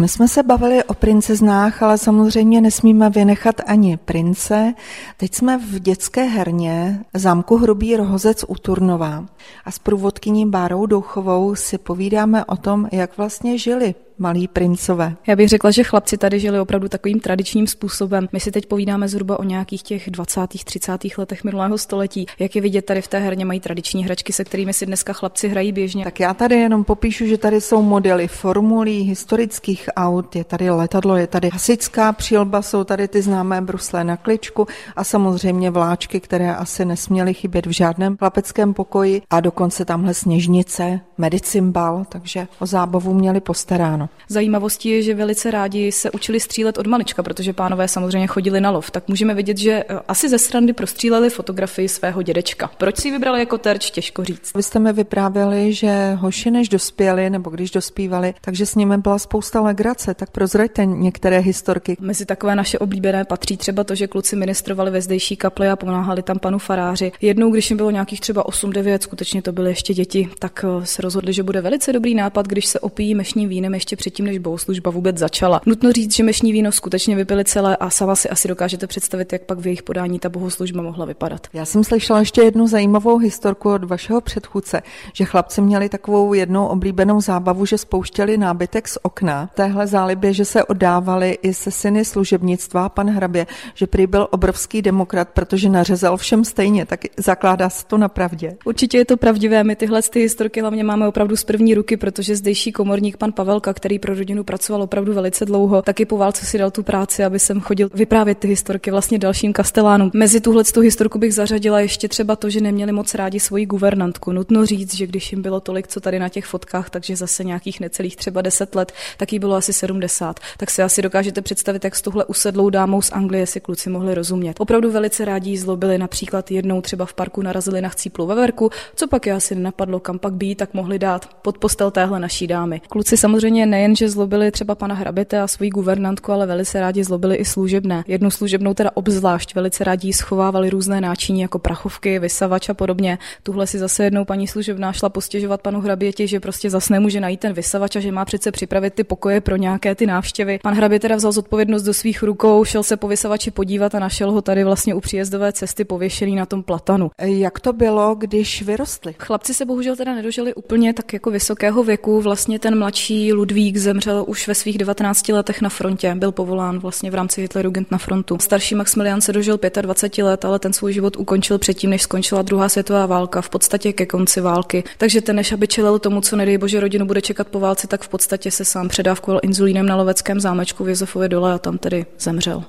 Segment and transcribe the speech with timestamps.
[0.00, 4.74] My jsme se bavili o princeznách, ale samozřejmě nesmíme vynechat ani prince.
[5.16, 9.26] Teď jsme v dětské herně zámku Hrubý Rohozec u Turnova
[9.64, 15.16] a s průvodkyní Bárou Douchovou si povídáme o tom, jak vlastně žili malí princové.
[15.26, 18.28] Já bych řekla, že chlapci tady žili opravdu takovým tradičním způsobem.
[18.32, 20.40] My si teď povídáme zhruba o nějakých těch 20.
[20.64, 20.98] 30.
[21.18, 22.26] letech minulého století.
[22.38, 25.48] Jak je vidět, tady v té herně mají tradiční hračky, se kterými si dneska chlapci
[25.48, 26.04] hrají běžně.
[26.04, 31.16] Tak já tady jenom popíšu, že tady jsou modely formulí historických aut, je tady letadlo,
[31.16, 36.54] je tady hasičská přilba, jsou tady ty známé bruslé na kličku a samozřejmě vláčky, které
[36.54, 43.14] asi nesměly chybět v žádném chlapeckém pokoji a dokonce tamhle sněžnice, medicimbal, takže o zábavu
[43.14, 44.05] měli postaráno.
[44.28, 48.70] Zajímavostí je, že velice rádi se učili střílet od malička, protože pánové samozřejmě chodili na
[48.70, 48.90] lov.
[48.90, 52.70] Tak můžeme vidět, že eh, asi ze srandy prostříleli fotografii svého dědečka.
[52.78, 54.52] Proč si vybrali jako terč, těžko říct.
[54.54, 59.18] Vy jste mi vyprávěli, že hoši než dospěli, nebo když dospívali, takže s nimi byla
[59.18, 61.96] spousta legrace, tak prozraďte některé historky.
[62.00, 66.22] Mezi takové naše oblíbené patří třeba to, že kluci ministrovali ve zdejší kapli a pomáhali
[66.22, 67.12] tam panu faráři.
[67.20, 71.02] Jednou, když jim bylo nějakých třeba 8-9, skutečně to byly ještě děti, tak eh, se
[71.02, 74.38] rozhodli, že bude velice dobrý nápad, když se opíjí mešním vínem ještě ještě předtím, než
[74.38, 75.60] bohoslužba vůbec začala.
[75.66, 79.42] Nutno říct, že mešní víno skutečně vypili celé a sama si asi dokážete představit, jak
[79.42, 81.46] pak v jejich podání ta bohoslužba mohla vypadat.
[81.52, 86.66] Já jsem slyšela ještě jednu zajímavou historku od vašeho předchůdce, že chlapci měli takovou jednou
[86.66, 89.50] oblíbenou zábavu, že spouštěli nábytek z okna.
[89.54, 94.82] Téhle zálibě, že se oddávali i se syny služebnictva, pan Hrabě, že prý byl obrovský
[94.82, 98.56] demokrat, protože nařezal všem stejně, tak zakládá se to na pravdě.
[98.64, 99.64] Určitě je to pravdivé.
[99.64, 103.74] My tyhle ty historky hlavně máme opravdu z první ruky, protože zdejší komorník pan Pavelka,
[103.74, 107.38] který pro rodinu pracoval opravdu velice dlouho, taky po válce si dal tu práci, aby
[107.38, 110.10] jsem chodil vyprávět ty historky vlastně dalším kastelánům.
[110.14, 114.32] Mezi tuhle tu historku bych zařadila ještě třeba to, že neměli moc rádi svoji guvernantku.
[114.32, 117.80] Nutno říct, že když jim bylo tolik, co tady na těch fotkách, takže zase nějakých
[117.80, 120.40] necelých třeba 10 let, tak jí bylo asi 70.
[120.56, 124.14] Tak si asi dokážete představit, jak s tuhle usedlou dámou z Anglie si kluci mohli
[124.14, 124.60] rozumět.
[124.60, 129.26] Opravdu velice rádi zlobili, například jednou třeba v parku narazili na chcíplu veverku, co pak
[129.26, 132.80] je asi nenapadlo, kam pak být, tak mohli dát pod postel téhle naší dámy.
[132.88, 137.36] Kluci samozřejmě nejen, že zlobili třeba pana Hrabete a svoji guvernantku, ale velice rádi zlobili
[137.36, 138.04] i služebné.
[138.06, 143.18] Jednu služebnou teda obzvlášť velice rádi schovávali různé náčiní jako prachovky, vysavač a podobně.
[143.42, 147.40] Tuhle si zase jednou paní služebná šla postěžovat panu Hraběti, že prostě zase nemůže najít
[147.40, 150.58] ten vysavač a že má přece připravit ty pokoje pro nějaké ty návštěvy.
[150.62, 154.30] Pan Hrabě teda vzal zodpovědnost do svých rukou, šel se po vysavači podívat a našel
[154.30, 157.10] ho tady vlastně u příjezdové cesty pověšený na tom platanu.
[157.22, 159.14] Jak to bylo, když vyrostli?
[159.18, 162.20] Chlapci se bohužel teda nedožili úplně tak jako vysokého věku.
[162.20, 166.14] Vlastně ten mladší Ludvík zemřel už ve svých 19 letech na frontě.
[166.14, 168.38] Byl povolán vlastně v rámci Hitlerjugend na frontu.
[168.40, 172.68] Starší Maximilian se dožil 25 let, ale ten svůj život ukončil předtím, než skončila druhá
[172.68, 174.84] světová válka, v podstatě ke konci války.
[174.98, 178.02] Takže ten, než aby čelil tomu, co nedej bože rodinu bude čekat po válce, tak
[178.02, 182.06] v podstatě se sám předávkoval inzulínem na loveckém zámečku v Josefově dole a tam tedy
[182.18, 182.62] zemřel.